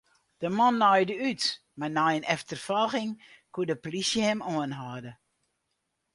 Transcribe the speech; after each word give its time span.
De 0.41 0.49
man 0.57 0.75
naaide 0.79 1.15
út, 1.29 1.43
mar 1.79 1.91
nei 1.95 2.13
in 2.19 2.27
efterfolging 2.35 3.11
koe 3.53 3.65
de 3.69 3.75
plysje 3.83 4.21
him 4.27 4.41
oanhâlde. 4.53 5.11